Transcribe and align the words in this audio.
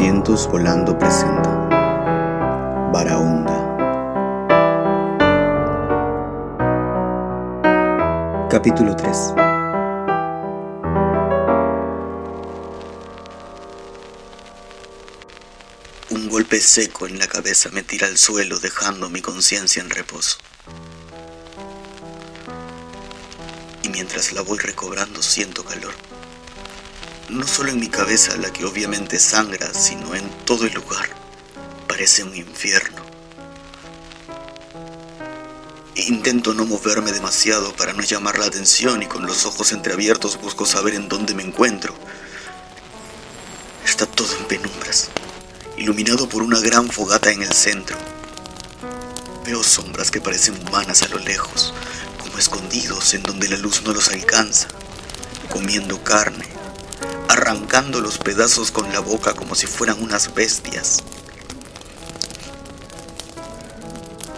Cientos 0.00 0.48
Volando 0.48 0.98
presenta 0.98 1.50
Barahonda 2.90 3.52
Capítulo 8.48 8.96
3 8.96 9.34
Un 16.08 16.30
golpe 16.30 16.58
seco 16.60 17.06
en 17.06 17.18
la 17.18 17.26
cabeza 17.26 17.68
me 17.68 17.82
tira 17.82 18.06
al 18.06 18.16
suelo 18.16 18.58
dejando 18.58 19.10
mi 19.10 19.20
conciencia 19.20 19.82
en 19.82 19.90
reposo. 19.90 20.38
Y 23.82 23.90
mientras 23.90 24.32
la 24.32 24.40
voy 24.40 24.58
recobrando 24.60 25.20
siento 25.20 25.62
calor. 25.62 25.92
No 27.30 27.46
solo 27.46 27.70
en 27.70 27.78
mi 27.78 27.88
cabeza, 27.88 28.36
la 28.36 28.52
que 28.52 28.64
obviamente 28.64 29.18
sangra, 29.20 29.72
sino 29.72 30.14
en 30.16 30.28
todo 30.44 30.66
el 30.66 30.74
lugar. 30.74 31.08
Parece 31.86 32.24
un 32.24 32.34
infierno. 32.34 33.02
Intento 35.94 36.54
no 36.54 36.66
moverme 36.66 37.12
demasiado 37.12 37.72
para 37.76 37.92
no 37.92 38.02
llamar 38.02 38.38
la 38.38 38.46
atención 38.46 39.02
y 39.02 39.06
con 39.06 39.26
los 39.26 39.46
ojos 39.46 39.70
entreabiertos 39.70 40.40
busco 40.40 40.66
saber 40.66 40.94
en 40.94 41.08
dónde 41.08 41.34
me 41.34 41.44
encuentro. 41.44 41.94
Está 43.84 44.06
todo 44.06 44.36
en 44.36 44.44
penumbras 44.46 45.10
iluminado 45.76 46.28
por 46.28 46.42
una 46.42 46.60
gran 46.60 46.90
fogata 46.90 47.30
en 47.30 47.42
el 47.42 47.52
centro. 47.52 47.96
Veo 49.46 49.62
sombras 49.62 50.10
que 50.10 50.20
parecen 50.20 50.54
humanas 50.66 51.02
a 51.02 51.08
lo 51.08 51.18
lejos, 51.18 51.72
como 52.18 52.36
escondidos 52.38 53.14
en 53.14 53.22
donde 53.22 53.48
la 53.48 53.56
luz 53.56 53.82
no 53.82 53.92
los 53.92 54.08
alcanza, 54.08 54.68
comiendo 55.48 56.02
carne, 56.04 56.59
arrancando 57.32 58.00
los 58.00 58.18
pedazos 58.18 58.70
con 58.70 58.92
la 58.92 59.00
boca 59.00 59.34
como 59.34 59.54
si 59.54 59.66
fueran 59.66 60.02
unas 60.02 60.34
bestias. 60.34 60.98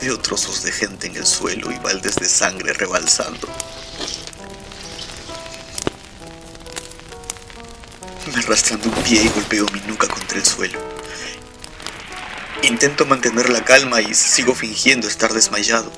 Veo 0.00 0.18
trozos 0.20 0.62
de 0.62 0.70
gente 0.70 1.08
en 1.08 1.16
el 1.16 1.26
suelo 1.26 1.72
y 1.72 1.78
baldes 1.78 2.16
de 2.16 2.28
sangre 2.28 2.72
rebalsando. 2.74 3.48
Me 8.32 8.38
arrastrando 8.38 8.88
un 8.88 9.02
pie 9.02 9.22
y 9.22 9.28
golpeo 9.28 9.66
mi 9.72 9.80
nuca 9.80 10.06
contra 10.06 10.38
el 10.38 10.44
suelo. 10.44 10.78
Intento 12.62 13.04
mantener 13.04 13.50
la 13.50 13.64
calma 13.64 14.00
y 14.00 14.14
sigo 14.14 14.54
fingiendo 14.54 15.08
estar 15.08 15.32
desmayado. 15.32 15.90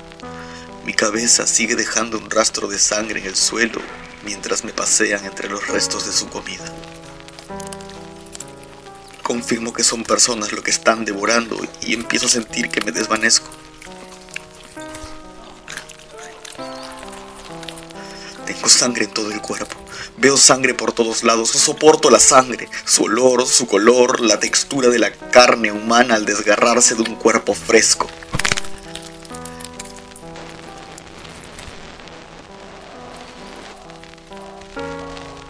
Mi 0.85 0.93
cabeza 0.93 1.45
sigue 1.45 1.75
dejando 1.75 2.17
un 2.17 2.29
rastro 2.29 2.67
de 2.67 2.79
sangre 2.79 3.19
en 3.19 3.27
el 3.27 3.35
suelo 3.35 3.79
mientras 4.23 4.63
me 4.63 4.73
pasean 4.73 5.25
entre 5.25 5.49
los 5.49 5.67
restos 5.67 6.05
de 6.05 6.13
su 6.13 6.29
comida. 6.29 6.65
Confirmo 9.39 9.71
que 9.71 9.85
son 9.85 10.03
personas 10.03 10.51
lo 10.51 10.61
que 10.61 10.69
están 10.69 11.05
devorando 11.05 11.57
y 11.79 11.93
empiezo 11.93 12.25
a 12.25 12.29
sentir 12.29 12.69
que 12.69 12.81
me 12.81 12.91
desvanezco. 12.91 13.47
Tengo 18.45 18.67
sangre 18.67 19.05
en 19.05 19.13
todo 19.13 19.31
el 19.31 19.39
cuerpo. 19.41 19.77
Veo 20.17 20.35
sangre 20.35 20.73
por 20.73 20.91
todos 20.91 21.23
lados, 21.23 21.51
soporto 21.51 22.09
la 22.09 22.19
sangre, 22.19 22.67
su 22.83 23.03
olor, 23.03 23.47
su 23.47 23.65
color, 23.65 24.19
la 24.19 24.41
textura 24.41 24.89
de 24.89 24.99
la 24.99 25.11
carne 25.13 25.71
humana 25.71 26.15
al 26.15 26.25
desgarrarse 26.25 26.95
de 26.95 27.03
un 27.03 27.15
cuerpo 27.15 27.53
fresco. 27.53 28.09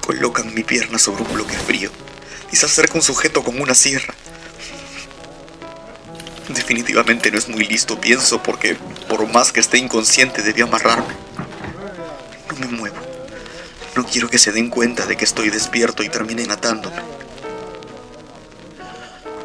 Colocan 0.05 0.53
mi 0.53 0.63
pierna 0.63 0.99
sobre 0.99 1.23
un 1.23 1.33
bloque 1.33 1.57
frío 1.57 1.89
y 2.51 2.55
se 2.55 2.65
acerca 2.65 2.95
un 2.95 3.01
sujeto 3.01 3.43
con 3.43 3.59
una 3.59 3.75
sierra. 3.75 4.13
Definitivamente 6.49 7.31
no 7.31 7.37
es 7.37 7.47
muy 7.47 7.63
listo, 7.63 8.01
pienso, 8.01 8.41
porque 8.41 8.75
por 9.07 9.27
más 9.31 9.51
que 9.51 9.59
esté 9.59 9.77
inconsciente 9.77 10.41
debía 10.41 10.63
amarrarme. 10.63 11.13
No 12.49 12.55
me 12.57 12.67
muevo. 12.67 12.97
No 13.95 14.05
quiero 14.05 14.29
que 14.29 14.39
se 14.39 14.51
den 14.51 14.69
cuenta 14.69 15.05
de 15.05 15.15
que 15.15 15.25
estoy 15.25 15.49
despierto 15.49 16.03
y 16.03 16.09
terminen 16.09 16.51
atándome. 16.51 17.01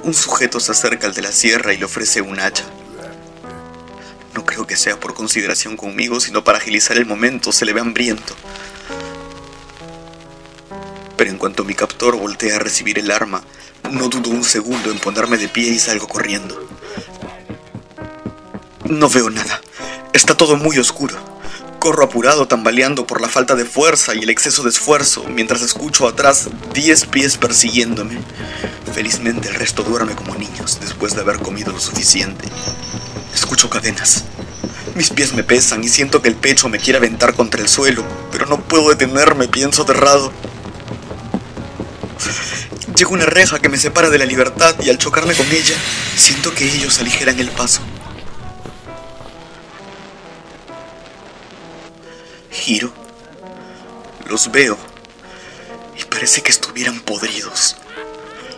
Un 0.03 0.15
sujeto 0.15 0.61
se 0.61 0.73
acerca 0.73 1.07
al 1.07 1.15
de 1.15 1.23
la 1.23 1.33
sierra 1.33 1.73
y 1.73 1.79
le 1.79 1.85
ofrece 1.85 2.21
un 2.21 2.39
hacha. 2.41 2.65
No 4.35 4.45
creo 4.45 4.67
que 4.67 4.77
sea 4.77 4.99
por 4.99 5.15
consideración 5.15 5.77
conmigo, 5.77 6.21
sino 6.21 6.43
para 6.43 6.59
agilizar 6.59 6.97
el 6.97 7.07
momento, 7.07 7.53
se 7.53 7.65
le 7.65 7.73
ve 7.73 7.81
hambriento. 7.81 8.35
Pero 11.17 11.31
en 11.31 11.39
cuanto 11.39 11.65
mi 11.65 11.75
captor 11.75 12.17
voltea 12.17 12.57
a 12.57 12.59
recibir 12.59 12.99
el 12.99 13.11
arma, 13.11 13.43
no 13.91 14.09
dudo 14.09 14.31
un 14.31 14.45
segundo 14.45 14.91
en 14.91 14.99
ponerme 14.99 15.37
de 15.37 15.49
pie 15.49 15.71
y 15.71 15.79
salgo 15.79 16.09
corriendo. 16.09 16.69
No 18.87 19.09
veo 19.09 19.31
nada. 19.31 19.61
Está 20.13 20.37
todo 20.37 20.57
muy 20.57 20.79
oscuro. 20.79 21.17
Corro 21.79 22.05
apurado, 22.05 22.49
tambaleando 22.49 23.07
por 23.07 23.21
la 23.21 23.29
falta 23.29 23.55
de 23.55 23.65
fuerza 23.65 24.15
y 24.15 24.21
el 24.21 24.31
exceso 24.31 24.63
de 24.63 24.71
esfuerzo, 24.71 25.25
mientras 25.29 25.61
escucho 25.61 26.09
atrás 26.09 26.49
diez 26.73 27.05
pies 27.05 27.37
persiguiéndome. 27.37 28.19
Felizmente 28.95 29.49
el 29.49 29.55
resto 29.55 29.83
duerme 29.83 30.15
como 30.15 30.35
niños 30.35 30.79
después 30.81 31.15
de 31.15 31.21
haber 31.21 31.41
comido 31.41 31.73
lo 31.73 31.81
suficiente. 31.81 32.49
Escucho 33.35 33.69
cadenas. 33.69 34.25
Mis 34.95 35.11
pies 35.11 35.35
me 35.35 35.43
pesan 35.43 35.83
y 35.83 35.89
siento 35.89 36.23
que 36.23 36.29
el 36.29 36.37
pecho 36.37 36.69
me 36.69 36.79
quiere 36.79 36.99
aventar 36.99 37.35
contra 37.35 37.61
el 37.61 37.69
suelo, 37.69 38.05
pero 38.31 38.47
no 38.47 38.61
puedo 38.61 38.91
detenerme, 38.91 39.49
pienso 39.49 39.83
aterrado. 39.83 40.33
Llega 42.93 43.11
una 43.11 43.25
reja 43.25 43.61
que 43.61 43.69
me 43.69 43.79
separa 43.79 44.11
de 44.11 44.19
la 44.19 44.27
libertad 44.27 44.77
y 44.83 44.91
al 44.91 44.99
chocarme 44.99 45.35
con 45.35 45.47
ella, 45.51 45.75
siento 46.17 46.55
que 46.55 46.65
ellos 46.65 47.01
aligeran 47.01 47.41
el 47.41 47.49
paso. 47.49 47.81
Giro. 52.51 52.93
Los 54.29 54.53
veo. 54.53 54.77
Y 55.99 56.05
parece 56.05 56.43
que 56.43 56.51
estuvieran 56.51 57.01
podridos. 57.01 57.77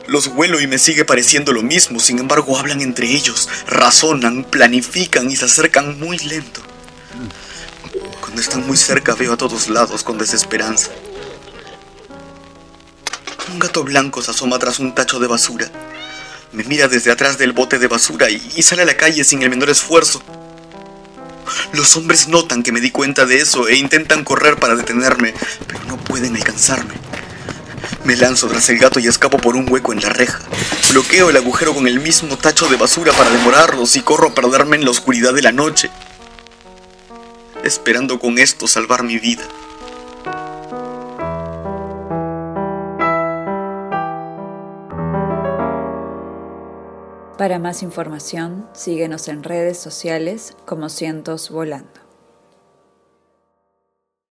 Los 0.09 0.26
huelo 0.28 0.60
y 0.60 0.66
me 0.66 0.78
sigue 0.78 1.04
pareciendo 1.04 1.53
lo 1.53 1.62
mismo, 1.62 1.98
sin 1.98 2.19
embargo 2.19 2.58
hablan 2.58 2.81
entre 2.81 3.08
ellos, 3.08 3.48
razonan, 3.66 4.44
planifican 4.44 5.31
y 5.31 5.37
se 5.37 5.47
acercan 5.47 5.98
muy 5.98 6.19
lento. 6.19 6.62
Cuando 8.20 8.41
están 8.41 8.66
muy 8.66 8.76
cerca 8.76 9.14
veo 9.14 9.32
a 9.32 9.37
todos 9.37 9.69
lados 9.69 10.04
con 10.04 10.19
desesperanza. 10.19 10.91
Un 13.56 13.61
gato 13.61 13.84
blanco 13.84 14.21
se 14.21 14.33
asoma 14.33 14.59
tras 14.59 14.81
un 14.81 14.94
tacho 14.94 15.19
de 15.19 15.27
basura. 15.27 15.67
Me 16.53 16.62
mira 16.65 16.89
desde 16.89 17.11
atrás 17.11 17.39
del 17.39 17.53
bote 17.53 17.78
de 17.78 17.89
basura 17.89 18.28
y, 18.28 18.34
y 18.55 18.62
sale 18.62 18.83
a 18.83 18.84
la 18.84 18.99
calle 18.99 19.25
sin 19.25 19.43
el 19.43 19.49
menor 19.49 19.71
esfuerzo. 19.71 20.22
Los 21.72 21.97
hombres 21.97 22.28
notan 22.28 22.62
que 22.62 22.71
me 22.71 22.83
di 22.83 22.91
cuenta 22.91 23.25
de 23.25 23.39
eso 23.39 23.67
e 23.67 23.77
intentan 23.77 24.25
correr 24.25 24.59
para 24.59 24.77
detenerme, 24.77 25.33
pero 25.67 25.83
no 25.87 25.97
pueden 25.97 26.37
alcanzarme. 26.37 26.93
Me 28.05 28.15
lanzo 28.15 28.47
tras 28.47 28.69
el 28.69 28.77
gato 28.77 29.00
y 29.00 29.06
escapo 29.06 29.39
por 29.39 29.56
un 29.56 29.73
hueco 29.73 29.94
en 29.94 30.03
la 30.03 30.11
reja. 30.11 30.41
Bloqueo 30.91 31.31
el 31.31 31.38
agujero 31.38 31.73
con 31.73 31.88
el 31.88 31.99
mismo 31.99 32.37
tacho 32.37 32.69
de 32.69 32.77
basura 32.77 33.15
para 33.15 33.31
demorarlos 33.31 33.97
y 33.97 34.03
corro 34.03 34.28
a 34.28 34.34
perderme 34.34 34.77
en 34.77 34.84
la 34.84 34.91
oscuridad 34.91 35.33
de 35.33 35.41
la 35.41 35.53
noche, 35.53 35.88
esperando 37.65 38.19
con 38.19 38.38
esto 38.38 38.69
salvar 38.69 39.03
mi 39.03 39.19
vida. 39.19 39.44
Para 47.36 47.58
más 47.58 47.82
información, 47.82 48.66
síguenos 48.72 49.28
en 49.28 49.42
redes 49.42 49.76
sociales 49.78 50.56
como 50.64 50.88
Cientos 50.88 51.50
Volando. 51.50 52.06